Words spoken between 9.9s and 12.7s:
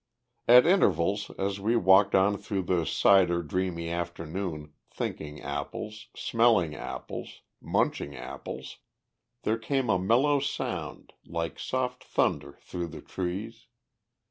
a mellow sound like soft thunder